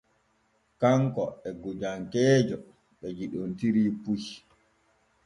[0.81, 2.55] Kanko e gojankeeje
[2.99, 4.23] ɓe yiɗontiri puy.